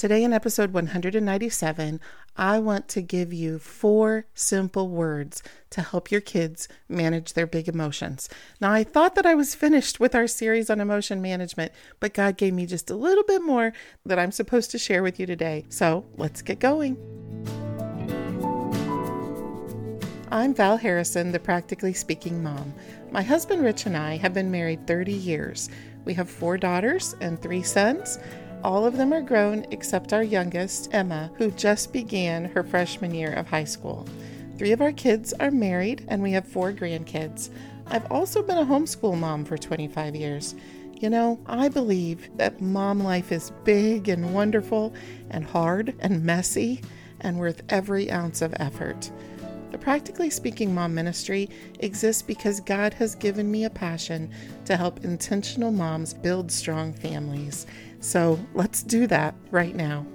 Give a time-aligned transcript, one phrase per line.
[0.00, 2.00] Today, in episode 197,
[2.34, 7.68] I want to give you four simple words to help your kids manage their big
[7.68, 8.26] emotions.
[8.62, 12.38] Now, I thought that I was finished with our series on emotion management, but God
[12.38, 13.74] gave me just a little bit more
[14.06, 15.66] that I'm supposed to share with you today.
[15.68, 16.96] So let's get going.
[20.30, 22.72] I'm Val Harrison, the Practically Speaking Mom.
[23.10, 25.68] My husband Rich and I have been married 30 years.
[26.06, 28.18] We have four daughters and three sons.
[28.62, 33.32] All of them are grown except our youngest, Emma, who just began her freshman year
[33.32, 34.06] of high school.
[34.58, 37.48] Three of our kids are married, and we have four grandkids.
[37.86, 40.54] I've also been a homeschool mom for 25 years.
[40.94, 44.92] You know, I believe that mom life is big and wonderful
[45.30, 46.82] and hard and messy
[47.20, 49.10] and worth every ounce of effort.
[49.70, 51.48] The Practically Speaking Mom Ministry
[51.78, 54.30] exists because God has given me a passion
[54.64, 57.66] to help intentional moms build strong families.
[58.00, 60.06] So let's do that right now.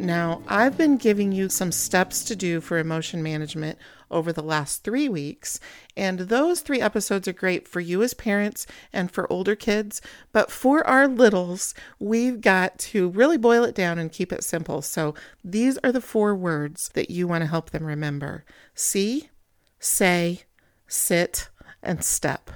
[0.00, 3.78] Now, I've been giving you some steps to do for emotion management
[4.10, 5.60] over the last three weeks,
[5.94, 10.00] and those three episodes are great for you as parents and for older kids.
[10.32, 14.80] But for our littles, we've got to really boil it down and keep it simple.
[14.80, 19.28] So these are the four words that you want to help them remember see,
[19.78, 20.44] say,
[20.88, 21.50] sit,
[21.82, 22.50] and step.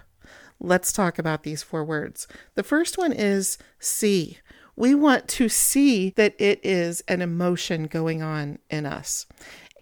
[0.60, 2.26] Let's talk about these four words.
[2.54, 4.38] The first one is see.
[4.76, 9.26] We want to see that it is an emotion going on in us.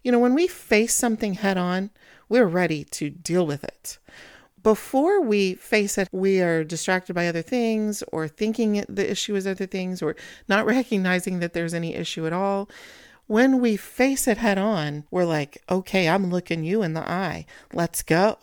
[0.03, 1.91] You know, when we face something head on,
[2.29, 3.99] we're ready to deal with it.
[4.63, 9.47] Before we face it, we are distracted by other things or thinking the issue is
[9.47, 10.15] other things or
[10.49, 12.69] not recognizing that there's any issue at all.
[13.27, 17.47] When we face it head on, we're like, okay, I'm looking you in the eye.
[17.73, 18.37] Let's go.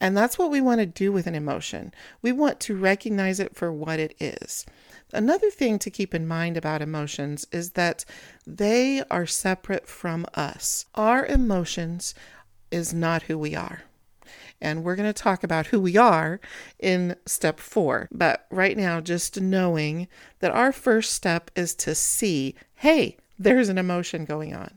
[0.00, 1.92] And that's what we want to do with an emotion.
[2.20, 4.66] We want to recognize it for what it is.
[5.12, 8.04] Another thing to keep in mind about emotions is that
[8.46, 10.86] they are separate from us.
[10.94, 12.14] Our emotions
[12.70, 13.82] is not who we are.
[14.60, 16.40] And we're going to talk about who we are
[16.78, 18.08] in step four.
[18.10, 20.08] But right now, just knowing
[20.40, 24.76] that our first step is to see hey, there's an emotion going on.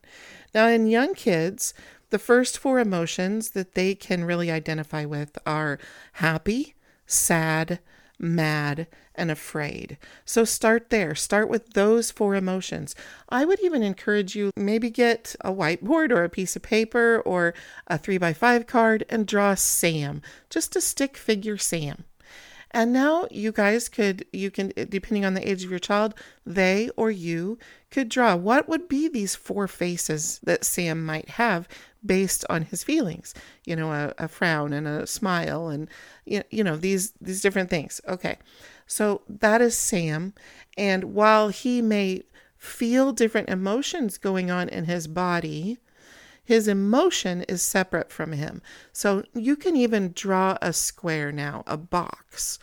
[0.54, 1.74] Now, in young kids,
[2.09, 5.80] the first four emotions that they can really identify with are
[6.14, 6.75] happy,
[7.06, 7.80] sad,
[8.20, 9.97] mad, and afraid.
[10.25, 11.16] So start there.
[11.16, 12.96] Start with those four emotions.
[13.30, 17.53] I would even encourage you maybe get a whiteboard or a piece of paper or
[17.88, 22.06] a three by five card and draw Sam, just a stick figure Sam.
[22.72, 26.14] And now you guys could, you can, depending on the age of your child,
[26.46, 27.58] they or you
[27.90, 31.68] could draw what would be these four faces that Sam might have
[32.06, 33.34] based on his feelings.
[33.66, 35.90] You know, a, a frown and a smile and,
[36.26, 38.02] you know, these, these different things.
[38.08, 38.38] Okay.
[38.88, 40.34] So that is Sam.
[40.78, 42.24] And while he may
[42.58, 45.78] feel different emotions going on in his body,
[46.44, 48.62] his emotion is separate from him.
[48.92, 52.58] So you can even draw a square now, a box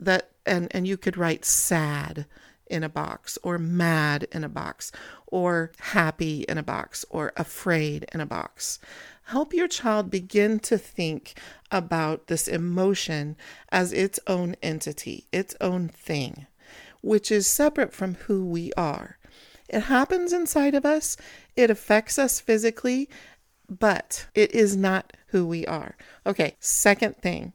[0.00, 2.26] that and and you could write sad
[2.70, 4.92] in a box or mad in a box
[5.26, 8.78] or happy in a box or afraid in a box.
[9.24, 11.34] Help your child begin to think
[11.70, 13.36] about this emotion
[13.70, 16.46] as its own entity, its own thing,
[17.00, 19.18] which is separate from who we are.
[19.68, 21.16] It happens inside of us,
[21.54, 23.08] it affects us physically,
[23.68, 25.96] but it is not who we are.
[26.26, 27.52] Okay, second thing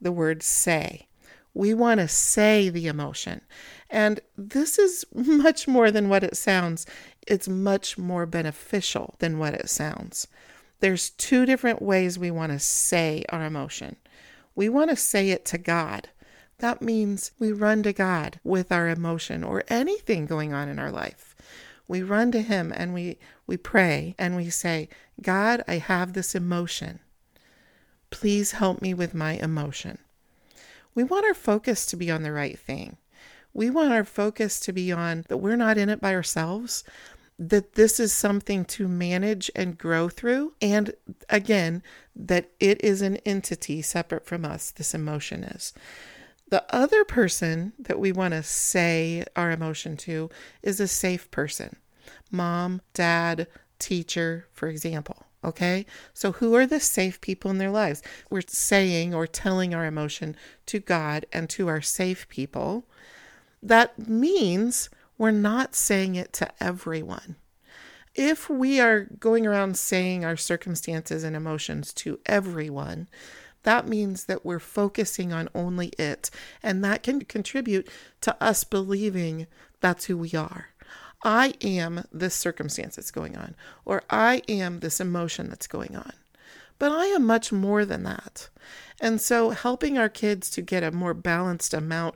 [0.00, 1.08] the word say.
[1.54, 3.40] We want to say the emotion.
[3.90, 6.86] And this is much more than what it sounds.
[7.26, 10.28] It's much more beneficial than what it sounds.
[10.80, 13.96] There's two different ways we want to say our emotion.
[14.54, 16.08] We want to say it to God.
[16.58, 20.90] That means we run to God with our emotion or anything going on in our
[20.90, 21.34] life.
[21.88, 24.88] We run to him and we we pray and we say,
[25.20, 27.00] "God, I have this emotion.
[28.10, 29.98] Please help me with my emotion."
[30.94, 32.96] We want our focus to be on the right thing.
[33.54, 36.84] We want our focus to be on that we're not in it by ourselves,
[37.38, 40.54] that this is something to manage and grow through.
[40.60, 40.92] And
[41.28, 41.82] again,
[42.14, 45.72] that it is an entity separate from us, this emotion is.
[46.50, 50.30] The other person that we want to say our emotion to
[50.62, 51.76] is a safe person
[52.30, 53.46] mom, dad,
[53.78, 55.26] teacher, for example.
[55.44, 55.84] Okay,
[56.14, 58.02] so who are the safe people in their lives?
[58.30, 60.36] We're saying or telling our emotion
[60.66, 62.86] to God and to our safe people.
[63.64, 67.36] That means we're not saying it to everyone.
[68.14, 73.08] If we are going around saying our circumstances and emotions to everyone,
[73.62, 76.30] that means that we're focusing on only it.
[76.62, 77.88] And that can contribute
[78.20, 79.46] to us believing
[79.80, 80.68] that's who we are.
[81.24, 83.56] I am this circumstance that's going on,
[83.86, 86.12] or I am this emotion that's going on.
[86.78, 88.50] But I am much more than that.
[89.00, 92.14] And so, helping our kids to get a more balanced amount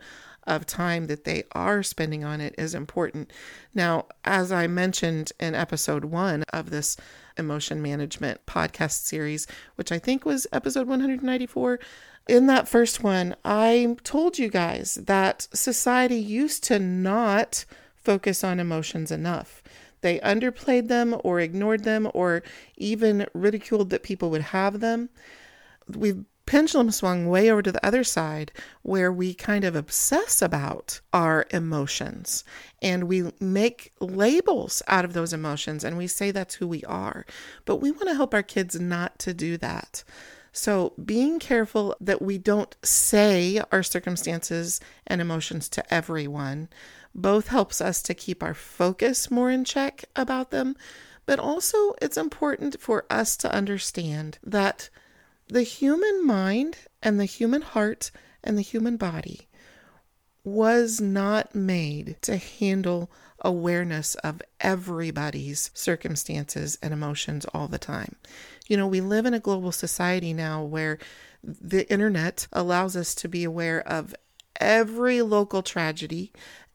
[0.48, 3.30] of time that they are spending on it is important.
[3.74, 6.96] Now, as I mentioned in episode one of this
[7.36, 9.46] emotion management podcast series,
[9.76, 11.78] which I think was episode 194,
[12.28, 17.64] in that first one, I told you guys that society used to not
[17.94, 19.62] focus on emotions enough.
[20.00, 22.42] They underplayed them or ignored them or
[22.76, 25.08] even ridiculed that people would have them.
[25.88, 28.50] We've pendulum swung way over to the other side
[28.80, 32.42] where we kind of obsess about our emotions
[32.80, 37.26] and we make labels out of those emotions and we say that's who we are.
[37.66, 40.02] But we want to help our kids not to do that.
[40.50, 46.70] So, being careful that we don't say our circumstances and emotions to everyone
[47.14, 50.76] both helps us to keep our focus more in check about them,
[51.26, 54.88] but also it's important for us to understand that
[55.48, 58.10] the human mind and the human heart
[58.44, 59.48] and the human body
[60.44, 63.10] was not made to handle
[63.40, 68.16] awareness of everybody's circumstances and emotions all the time.
[68.66, 70.98] You know, we live in a global society now where
[71.42, 74.14] the internet allows us to be aware of
[74.60, 76.32] every local tragedy,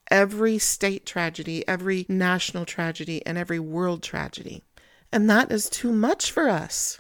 [0.10, 4.64] every state tragedy, every national tragedy, and every world tragedy.
[5.12, 7.00] And that is too much for us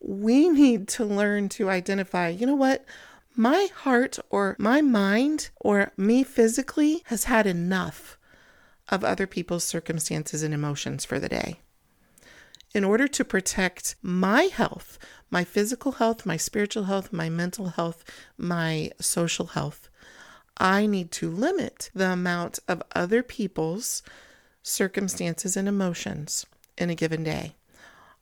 [0.00, 2.84] we need to learn to identify, you know what?
[3.34, 8.18] My heart or my mind or me physically has had enough
[8.88, 11.60] of other people's circumstances and emotions for the day.
[12.74, 14.98] In order to protect my health,
[15.30, 18.04] my physical health, my spiritual health, my mental health,
[18.36, 19.88] my social health,
[20.58, 24.02] I need to limit the amount of other people's
[24.62, 26.46] circumstances and emotions
[26.78, 27.54] in a given day.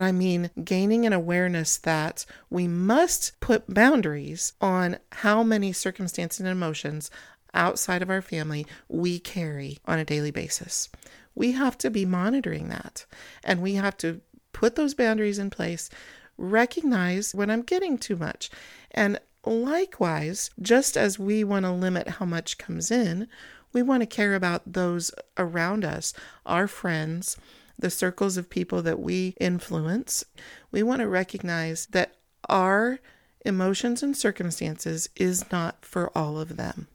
[0.00, 6.49] I mean gaining an awareness that we must put boundaries on how many circumstances and
[6.49, 7.11] emotions
[7.52, 10.88] outside of our family we carry on a daily basis.
[11.35, 13.06] We have to be monitoring that
[13.44, 14.20] and we have to
[14.52, 15.91] put those boundaries in place,
[16.37, 18.50] recognize when I'm getting too much.
[18.90, 23.29] And likewise, just as we want to limit how much comes in,
[23.73, 26.14] we want to care about those around us,
[26.47, 27.37] our friends,
[27.79, 30.25] the circles of people that we influence,
[30.71, 32.15] we want to recognize that
[32.49, 33.00] our
[33.44, 36.88] emotions and circumstances is not for all of them.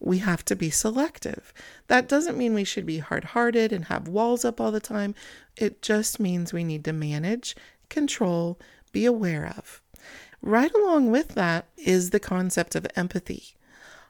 [0.00, 1.54] We have to be selective.
[1.86, 5.14] That doesn't mean we should be hard hearted and have walls up all the time.
[5.56, 7.56] It just means we need to manage,
[7.88, 8.58] control,
[8.92, 9.80] be aware of.
[10.42, 13.54] Right along with that is the concept of empathy.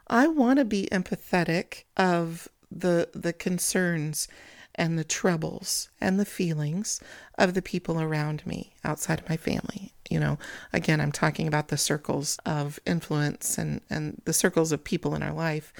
[0.09, 4.26] I want to be empathetic of the the concerns
[4.75, 7.00] and the troubles and the feelings
[7.38, 9.93] of the people around me outside of my family.
[10.11, 10.38] You know,
[10.73, 15.23] again, I'm talking about the circles of influence and, and the circles of people in
[15.23, 15.73] our life.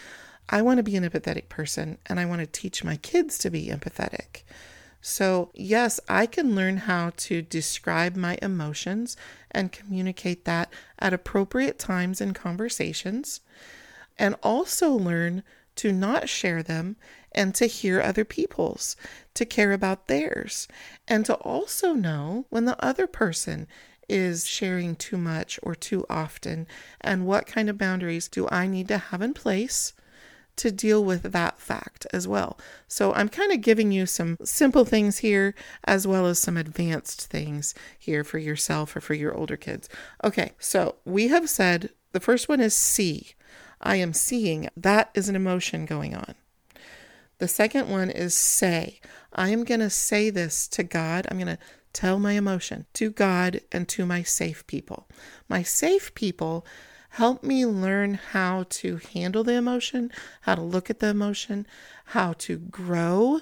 [0.49, 3.51] I want to be an empathetic person and I want to teach my kids to
[3.51, 4.43] be empathetic.
[5.07, 9.19] So, yes, I can learn how to describe my emotions
[9.51, 13.43] and communicate that at appropriate times in conversations,
[14.19, 15.43] and also learn
[15.77, 16.97] to not share them
[17.33, 18.97] and to hear other people's,
[19.35, 20.69] to care about theirs,
[21.09, 23.67] and to also know when the other person
[24.09, 26.67] is sharing too much or too often,
[27.01, 29.95] and what kind of boundaries do I need to have in place
[30.57, 32.59] to deal with that fact as well.
[32.87, 37.27] So I'm kind of giving you some simple things here as well as some advanced
[37.27, 39.89] things here for yourself or for your older kids.
[40.23, 43.35] Okay, so we have said the first one is see.
[43.81, 44.69] I am seeing.
[44.77, 46.35] That is an emotion going on.
[47.39, 49.01] The second one is say.
[49.33, 51.27] I am going to say this to God.
[51.31, 51.59] I'm going to
[51.93, 55.09] tell my emotion to God and to my safe people.
[55.49, 56.67] My safe people
[57.11, 60.11] help me learn how to handle the emotion,
[60.43, 61.67] how to look at the emotion,
[62.07, 63.41] how to grow,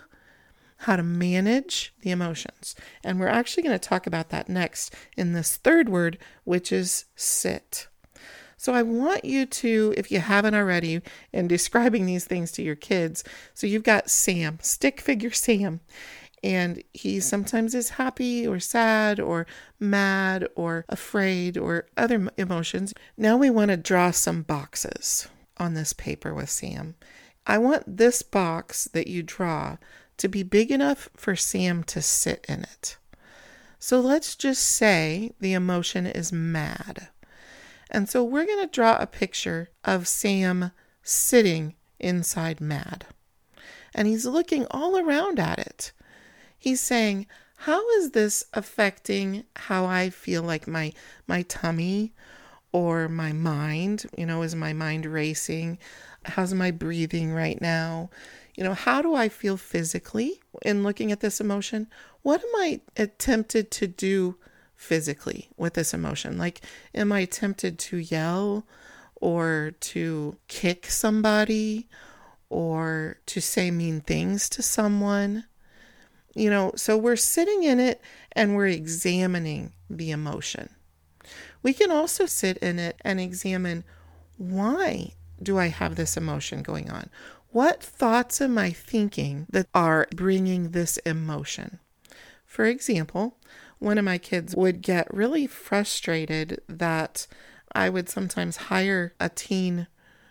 [0.78, 2.74] how to manage the emotions.
[3.02, 7.06] And we're actually going to talk about that next in this third word, which is
[7.14, 7.88] sit.
[8.62, 11.02] So I want you to, if you haven't already,
[11.33, 15.81] in describing these things to your kids, so you've got Sam, stick figure Sam,
[16.45, 19.49] and he sometimes is happy or sad or
[19.81, 22.95] mad or afraid or other emotions.
[23.16, 25.26] Now we want to draw some boxes
[25.57, 26.95] on this paper with Sam.
[27.45, 29.78] I want this box that you draw
[30.19, 32.97] to be big enough for Sam to sit in it.
[33.81, 37.09] So let's just say the emotion is mad.
[37.92, 40.72] And so we're going to draw a picture of Sam
[41.02, 43.04] sitting inside Mad.
[43.94, 45.92] And he's looking all around at it.
[46.58, 50.94] He's saying, How is this affecting how I feel like my
[51.26, 52.14] my tummy
[52.72, 54.06] or my mind?
[54.16, 55.78] You know, is my mind racing?
[56.25, 58.08] How's my breathing right now?
[58.54, 61.88] You know, how do I feel physically in looking at this emotion?
[62.22, 62.80] What am I
[63.18, 64.37] tempted to do
[64.82, 66.36] physically with this emotion?
[66.36, 66.60] Like,
[66.94, 68.66] am I tempted to yell
[69.14, 71.88] or to kick somebody
[72.50, 75.44] or to say mean things to someone?
[76.34, 78.00] You know, so we're sitting in it
[78.32, 80.70] and we're examining the emotion.
[81.62, 83.84] We can also sit in it and examine
[84.36, 87.08] why do I have this emotion going on?
[87.50, 91.78] What thoughts am I thinking that are bringing this emotion?
[92.46, 93.36] For example,
[93.82, 97.26] one of my kids would get really frustrated that
[97.72, 99.86] I would sometimes hire a teen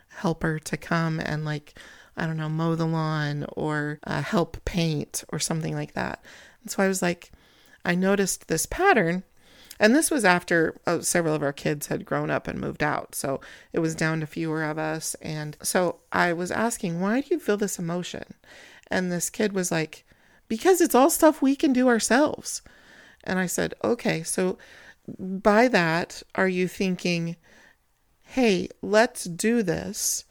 [0.10, 1.78] helper to come and, like,
[2.16, 6.24] I don't know, mow the lawn or uh, help paint or something like that.
[6.62, 7.32] And so I was like,
[7.84, 9.24] I noticed this pattern
[9.82, 13.16] and this was after uh, several of our kids had grown up and moved out.
[13.16, 13.42] So
[13.74, 15.16] it was down to fewer of us.
[15.24, 18.36] And so I was asking, why do you feel this emotion?
[18.92, 20.06] And this kid was like,
[20.48, 22.62] because it's all stuff we can do ourselves.
[23.24, 24.58] And I said, okay, so
[25.18, 27.36] by that, are you thinking,
[28.24, 30.26] hey, let's do this?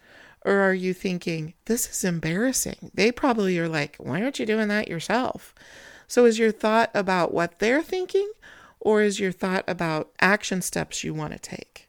[0.45, 2.91] Or are you thinking, this is embarrassing?
[2.95, 5.55] They probably are like, why aren't you doing that yourself?
[6.07, 8.31] So is your thought about what they're thinking
[8.81, 11.89] or is your thought about action steps you want to take?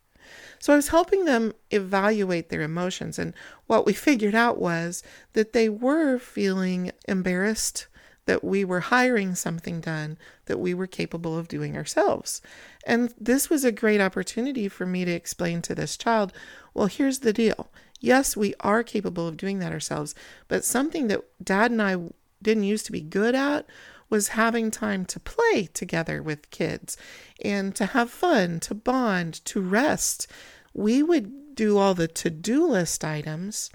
[0.59, 3.17] So I was helping them evaluate their emotions.
[3.17, 3.33] And
[3.65, 5.01] what we figured out was
[5.33, 7.87] that they were feeling embarrassed
[8.25, 12.41] that we were hiring something done that we were capable of doing ourselves.
[12.85, 16.33] And this was a great opportunity for me to explain to this child
[16.73, 17.69] well, here's the deal.
[17.99, 20.15] Yes, we are capable of doing that ourselves,
[20.47, 21.97] but something that dad and I
[22.41, 23.65] didn't used to be good at
[24.09, 26.97] was having time to play together with kids
[27.43, 30.27] and to have fun, to bond, to rest.
[30.73, 33.69] We would do all the to do list items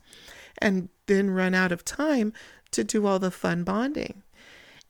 [0.59, 2.33] and then run out of time
[2.73, 4.23] to do all the fun bonding.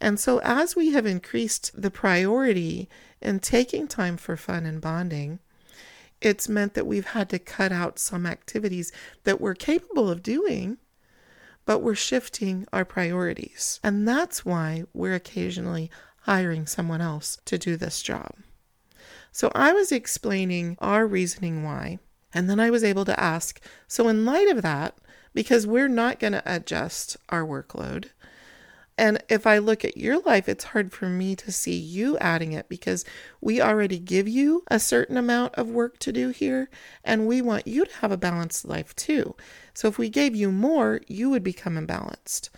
[0.01, 2.89] And so, as we have increased the priority
[3.21, 5.39] in taking time for fun and bonding,
[6.21, 8.93] it's meant that we've had to cut out some activities
[9.25, 10.79] that we're capable of doing
[11.67, 13.81] but we're shifting our priorities.
[13.83, 15.91] And that's why we're occasionally
[16.23, 18.33] hiring someone else to do this job.
[19.33, 21.99] So I was explaining our reasoning why,
[22.33, 24.97] and then I was able to ask so, in light of that,
[25.35, 28.07] because we're not going to adjust our workload,
[28.99, 32.53] and if I look at your life, it's hard for me to see you adding
[32.53, 33.05] it because
[33.41, 36.71] we already give you a certain amount of work to do here,
[37.05, 39.37] and we want you to have a balanced life too.
[39.75, 42.49] So if we gave you more, you would become imbalanced.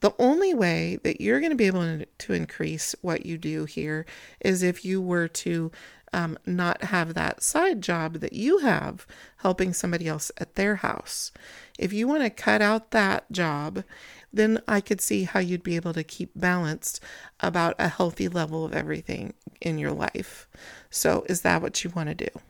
[0.00, 4.06] The only way that you're going to be able to increase what you do here
[4.40, 5.70] is if you were to
[6.12, 9.06] um, not have that side job that you have
[9.38, 11.32] helping somebody else at their house.
[11.78, 13.84] If you want to cut out that job
[14.32, 17.00] then I could see how you'd be able to keep balanced
[17.40, 20.48] about a healthy level of everything in your life.
[20.90, 22.40] So, is that what you want to do?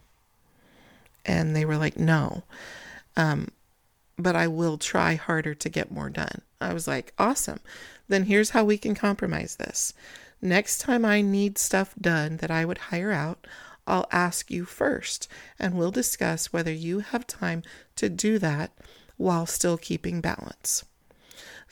[1.25, 2.45] And they were like, no.
[3.17, 3.49] Um,
[4.19, 6.43] but I will try harder to get more done.
[6.61, 7.61] I was like, awesome.
[8.09, 9.95] Then here's how we can compromise this.
[10.41, 13.47] Next time I need stuff done that I would hire out,
[13.87, 17.63] I'll ask you first, and we'll discuss whether you have time
[17.97, 18.73] to do that
[19.17, 20.85] while still keeping balance.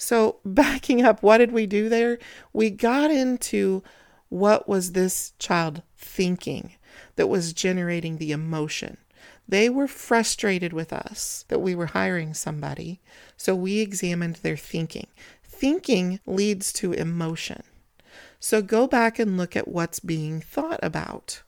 [0.00, 2.18] So, backing up, what did we do there?
[2.52, 3.82] We got into
[4.30, 6.72] what was this child thinking
[7.16, 8.96] that was generating the emotion.
[9.46, 13.00] They were frustrated with us that we were hiring somebody,
[13.36, 15.08] so we examined their thinking.
[15.44, 17.62] Thinking leads to emotion.
[18.38, 21.42] So go back and look at what's being thought about.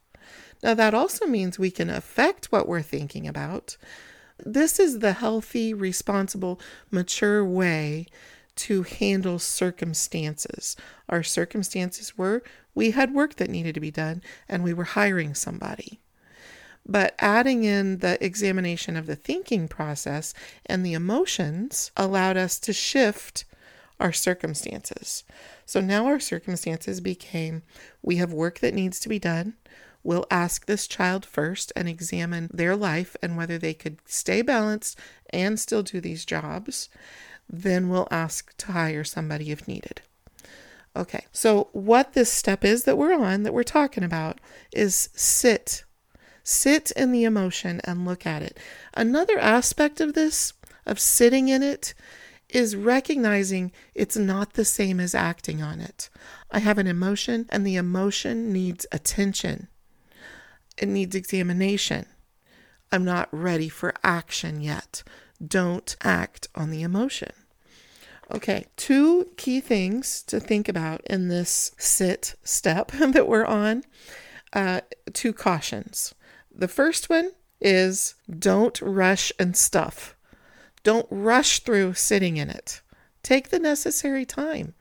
[0.62, 3.76] Now, that also means we can affect what we're thinking about.
[4.44, 8.06] This is the healthy, responsible, mature way
[8.56, 10.76] to handle circumstances.
[11.08, 12.42] Our circumstances were
[12.74, 16.00] we had work that needed to be done and we were hiring somebody.
[16.84, 20.34] But adding in the examination of the thinking process
[20.66, 23.44] and the emotions allowed us to shift
[24.00, 25.22] our circumstances.
[25.64, 27.62] So now our circumstances became
[28.02, 29.54] we have work that needs to be done.
[30.02, 34.98] We'll ask this child first and examine their life and whether they could stay balanced
[35.30, 36.88] and still do these jobs
[37.52, 40.00] then we'll ask to hire somebody if needed.
[40.96, 44.40] Okay, so what this step is that we're on, that we're talking about,
[44.72, 45.84] is sit.
[46.42, 48.58] Sit in the emotion and look at it.
[48.94, 50.52] Another aspect of this,
[50.84, 51.94] of sitting in it,
[52.48, 56.10] is recognizing it's not the same as acting on it.
[56.50, 59.68] I have an emotion, and the emotion needs attention,
[60.78, 62.06] it needs examination.
[62.90, 65.02] I'm not ready for action yet.
[65.44, 67.32] Don't act on the emotion.
[68.34, 73.84] Okay, two key things to think about in this sit step that we're on.
[74.52, 74.80] Uh,
[75.12, 76.14] two cautions.
[76.54, 80.16] The first one is don't rush and stuff.
[80.82, 82.80] Don't rush through sitting in it.
[83.22, 84.74] Take the necessary time.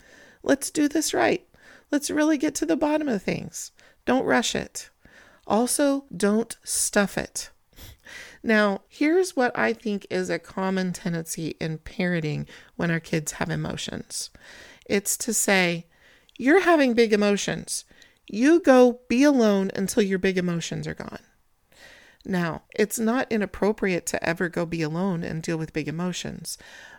[0.43, 1.45] Let's do this right.
[1.91, 3.71] Let's really get to the bottom of things.
[4.05, 4.89] Don't rush it.
[5.45, 7.49] Also, don't stuff it.
[8.43, 13.49] Now, here's what I think is a common tendency in parenting when our kids have
[13.49, 14.31] emotions
[14.91, 15.87] it's to say,
[16.37, 17.85] You're having big emotions.
[18.27, 21.19] You go be alone until your big emotions are gone.
[22.23, 26.57] Now, it's not inappropriate to ever go be alone and deal with big emotions,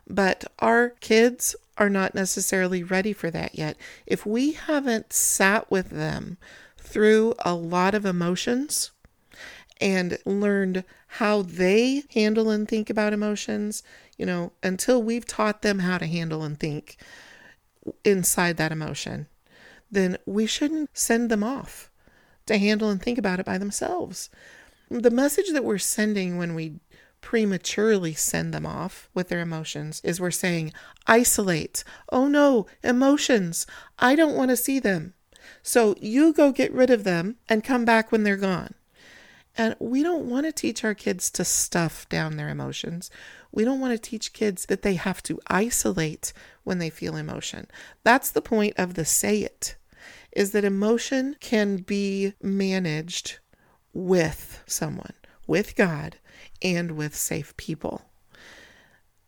[0.08, 3.76] but our kids are not necessarily ready for that yet.
[4.06, 6.38] If we haven't sat with them
[6.76, 8.90] through a lot of emotions
[9.80, 10.84] and learned
[11.16, 13.82] how they handle and think about emotions,
[14.16, 16.96] you know, until we've taught them how to handle and think
[18.02, 19.26] inside that emotion,
[19.90, 21.90] then we shouldn't send them off
[22.46, 24.30] to handle and think about it by themselves.
[24.88, 26.80] The message that we're sending when we
[27.20, 30.72] prematurely send them off with their emotions is we're saying,
[31.06, 31.84] isolate.
[32.10, 33.66] Oh no, emotions.
[33.98, 35.12] I don't want to see them.
[35.62, 38.72] So you go get rid of them and come back when they're gone.
[39.56, 43.10] And we don't want to teach our kids to stuff down their emotions.
[43.50, 46.32] We don't want to teach kids that they have to isolate
[46.64, 47.66] when they feel emotion.
[48.02, 49.76] That's the point of the say it
[50.32, 53.38] is that emotion can be managed
[53.92, 55.12] with someone,
[55.46, 56.16] with God,
[56.62, 58.02] and with safe people.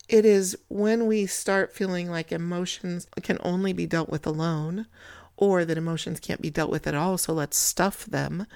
[0.08, 4.86] It is when we start feeling like emotions can only be dealt with alone
[5.36, 8.46] or that emotions can't be dealt with at all, so let's stuff them.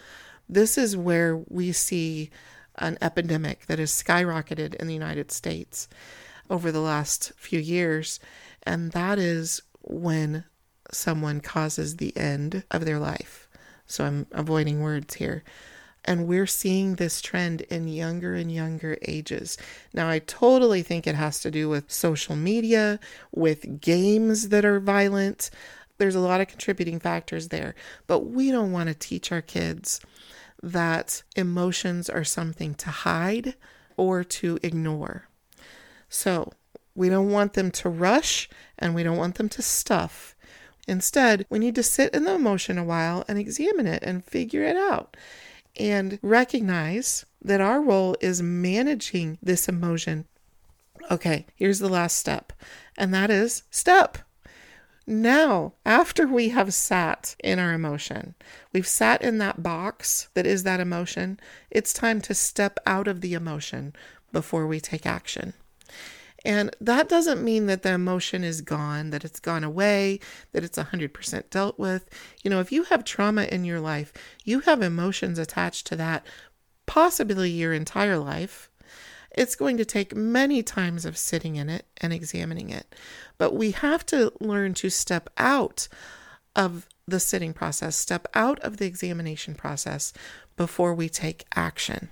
[0.48, 2.30] This is where we see
[2.76, 5.88] an epidemic that has skyrocketed in the United States
[6.48, 8.20] over the last few years,
[8.62, 10.44] and that is when
[10.90, 13.48] someone causes the end of their life.
[13.86, 15.44] So I'm avoiding words here.
[16.04, 19.58] And we're seeing this trend in younger and younger ages.
[19.92, 22.98] Now, I totally think it has to do with social media,
[23.30, 25.50] with games that are violent,
[25.98, 27.74] there's a lot of contributing factors there,
[28.06, 30.00] but we don't want to teach our kids
[30.62, 33.54] that emotions are something to hide
[33.96, 35.28] or to ignore.
[36.08, 36.52] So,
[36.94, 40.34] we don't want them to rush and we don't want them to stuff.
[40.88, 44.64] Instead, we need to sit in the emotion a while and examine it and figure
[44.64, 45.16] it out
[45.78, 50.26] and recognize that our role is managing this emotion.
[51.10, 52.52] Okay, here's the last step,
[52.96, 54.18] and that is step.
[55.10, 58.34] Now, after we have sat in our emotion,
[58.74, 61.40] we've sat in that box that is that emotion,
[61.70, 63.94] it's time to step out of the emotion
[64.32, 65.54] before we take action.
[66.44, 70.20] And that doesn't mean that the emotion is gone, that it's gone away,
[70.52, 72.06] that it's 100% dealt with.
[72.44, 74.12] You know, if you have trauma in your life,
[74.44, 76.26] you have emotions attached to that,
[76.84, 78.67] possibly your entire life.
[79.38, 82.92] It's going to take many times of sitting in it and examining it.
[83.38, 85.86] But we have to learn to step out
[86.56, 90.12] of the sitting process, step out of the examination process
[90.56, 92.08] before we take action.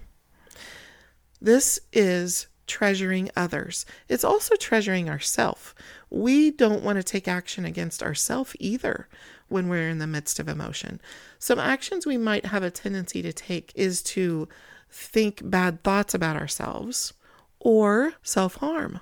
[1.41, 3.87] This is treasuring others.
[4.09, 5.75] It's also treasuring ourself.
[6.11, 9.09] We don't want to take action against ourself either
[9.49, 11.01] when we're in the midst of emotion.
[11.41, 14.49] Some actions we might have a tendency to take is to
[14.91, 17.13] think bad thoughts about ourselves
[17.61, 19.01] or self harm.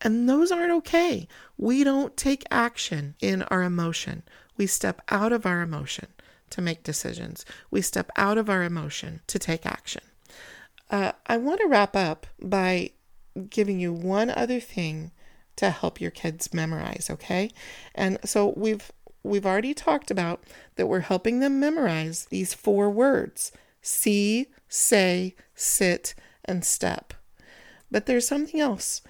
[0.00, 1.26] And those aren't okay.
[1.56, 4.22] We don't take action in our emotion.
[4.56, 6.08] We step out of our emotion
[6.50, 7.44] to make decisions.
[7.70, 10.02] We step out of our emotion to take action.
[10.90, 12.90] Uh, I want to wrap up by
[13.50, 15.10] giving you one other thing
[15.56, 17.50] to help your kids memorize, okay?
[17.94, 20.44] And so we've we've already talked about
[20.76, 23.50] that we're helping them memorize these four words:
[23.86, 27.14] see, say, sit, and step.
[27.90, 29.00] But there's something else.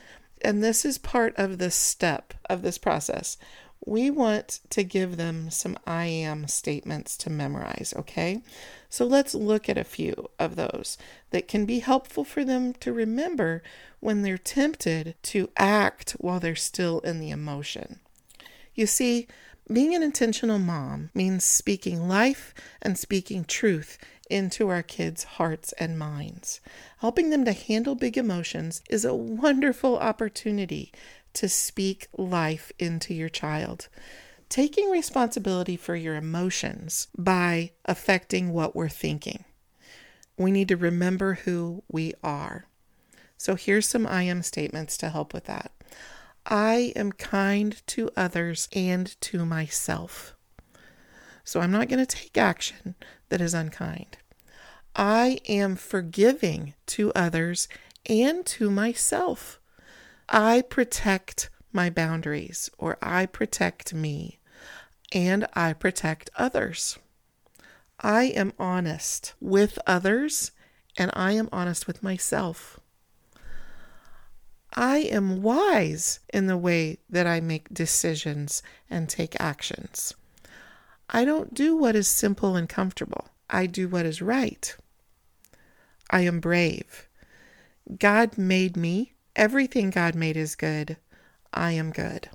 [0.43, 3.39] And this is part of the step of this process.
[3.85, 8.43] We want to give them some I am statements to memorize, okay?
[8.91, 10.99] So let's look at a few of those
[11.31, 13.63] that can be helpful for them to remember
[14.01, 18.01] when they're tempted to act while they're still in the emotion.
[18.75, 19.27] You see,
[19.73, 23.99] being an intentional mom means speaking life and speaking truth
[24.31, 26.61] into our kids' hearts and minds.
[26.99, 30.93] Helping them to handle big emotions is a wonderful opportunity
[31.35, 33.89] to speak life into your child.
[34.49, 39.45] Taking responsibility for your emotions by affecting what we're thinking.
[40.39, 42.67] We need to remember who we are.
[43.37, 45.73] So here's some I am statements to help with that.
[46.47, 50.36] I am kind to others and to myself.
[51.47, 52.97] So I'm not going to take action
[53.29, 54.19] that is unkind.
[54.97, 57.69] I am forgiving to others
[58.05, 59.61] and to myself.
[60.29, 64.41] I protect my boundaries, or I protect me,
[65.13, 66.99] and I protect others.
[68.01, 70.51] I am honest with others,
[70.99, 72.81] and I am honest with myself.
[74.75, 80.15] I am wise in the way that I make decisions and take actions.
[81.09, 83.29] I don't do what is simple and comfortable.
[83.49, 84.77] I do what is right.
[86.11, 87.09] I am brave.
[87.99, 89.15] God made me.
[89.35, 90.97] Everything God made is good.
[91.53, 92.29] I am good.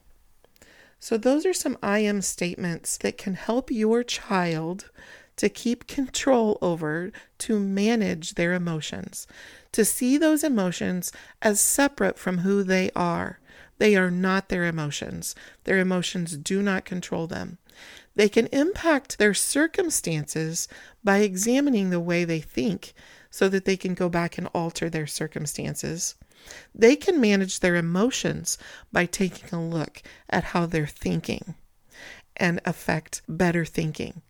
[1.00, 4.90] So, those are some I am statements that can help your child
[5.38, 9.26] to keep control over, to manage their emotions,
[9.72, 13.40] to see those emotions as separate from who they are.
[13.80, 15.34] They are not their emotions.
[15.64, 17.58] Their emotions do not control them.
[18.16, 20.68] They can impact their circumstances
[21.04, 22.94] by examining the way they think
[23.30, 26.16] so that they can go back and alter their circumstances.
[26.76, 28.58] They can manage their emotions
[28.92, 31.56] by taking a look at how they're thinking
[32.36, 34.22] and affect better thinking.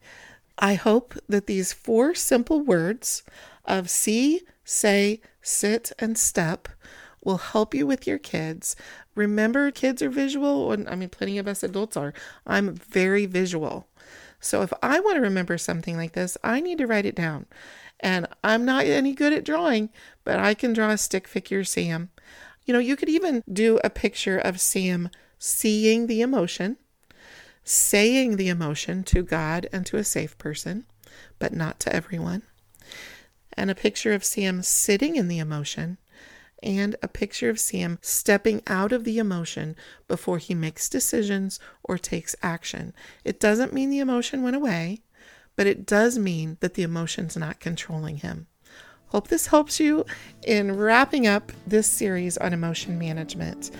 [0.57, 3.23] I hope that these four simple words
[3.65, 6.67] of see, say, sit, and step
[7.23, 8.75] will help you with your kids.
[9.15, 12.13] Remember, kids are visual, and I mean, plenty of us adults are.
[12.45, 13.87] I'm very visual.
[14.39, 17.45] So if I want to remember something like this, I need to write it down.
[17.99, 19.89] And I'm not any good at drawing,
[20.23, 22.09] but I can draw a stick figure Sam.
[22.65, 26.77] You know, you could even do a picture of Sam seeing the emotion,
[27.63, 30.85] saying the emotion to God and to a safe person,
[31.37, 32.41] but not to everyone.
[33.53, 35.97] And a picture of Sam sitting in the emotion,
[36.63, 39.75] and a picture of Sam stepping out of the emotion
[40.07, 42.93] before he makes decisions or takes action.
[43.23, 44.99] It doesn't mean the emotion went away,
[45.55, 48.47] but it does mean that the emotion's not controlling him.
[49.07, 50.05] Hope this helps you
[50.47, 53.71] in wrapping up this series on emotion management.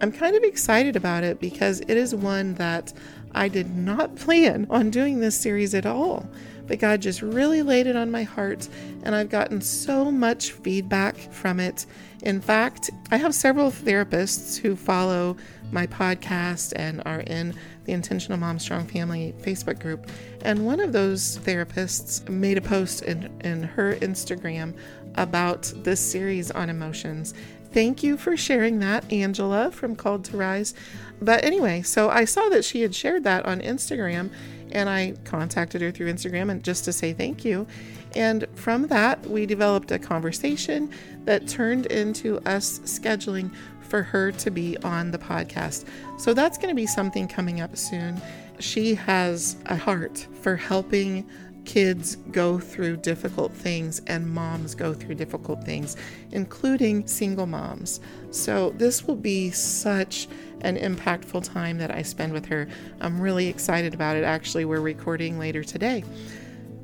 [0.00, 2.92] I'm kind of excited about it because it is one that
[3.32, 6.28] I did not plan on doing this series at all.
[6.68, 8.68] But God just really laid it on my heart,
[9.02, 11.86] and I've gotten so much feedback from it.
[12.22, 15.36] In fact, I have several therapists who follow
[15.72, 17.54] my podcast and are in
[17.84, 20.10] the Intentional Mom Strong Family Facebook group.
[20.42, 24.74] And one of those therapists made a post in, in her Instagram
[25.16, 27.34] about this series on emotions.
[27.72, 30.74] Thank you for sharing that, Angela from Called to Rise.
[31.20, 34.30] But anyway, so I saw that she had shared that on Instagram
[34.72, 37.66] and I contacted her through Instagram and just to say thank you.
[38.14, 40.90] And from that, we developed a conversation
[41.24, 43.50] that turned into us scheduling
[43.82, 45.86] for her to be on the podcast.
[46.18, 48.20] So that's going to be something coming up soon.
[48.60, 51.28] She has a heart for helping
[51.68, 55.96] kids go through difficult things and moms go through difficult things,
[56.32, 58.00] including single moms.
[58.30, 60.28] So, this will be such
[60.62, 62.68] an impactful time that I spend with her.
[63.00, 64.24] I'm really excited about it.
[64.24, 66.04] Actually, we're recording later today.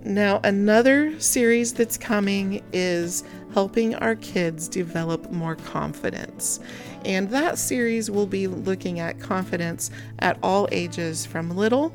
[0.05, 6.61] Now, another series that's coming is helping our kids develop more confidence.
[7.07, 11.93] And that series will be looking at confidence at all ages from little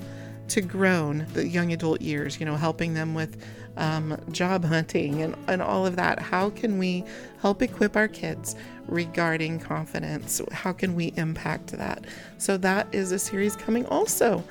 [0.48, 3.40] to grown, the young adult years, you know, helping them with
[3.80, 6.20] um, job hunting and, and all of that.
[6.20, 7.04] How can we
[7.42, 8.56] help equip our kids
[8.88, 10.42] regarding confidence?
[10.52, 12.06] How can we impact that?
[12.38, 14.44] So, that is a series coming also.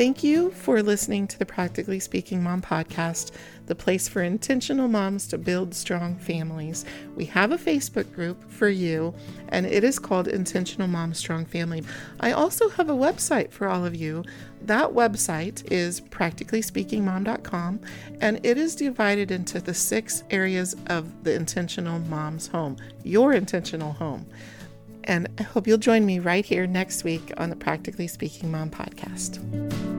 [0.00, 3.32] Thank you for listening to the Practically Speaking Mom podcast,
[3.66, 6.86] the place for intentional moms to build strong families.
[7.16, 9.12] We have a Facebook group for you,
[9.50, 11.84] and it is called Intentional Mom Strong Family.
[12.18, 14.24] I also have a website for all of you.
[14.62, 17.80] That website is practicallyspeakingmom.com,
[18.22, 23.92] and it is divided into the six areas of the intentional mom's home, your intentional
[23.92, 24.24] home.
[25.04, 28.70] And I hope you'll join me right here next week on the Practically Speaking Mom
[28.70, 29.89] podcast.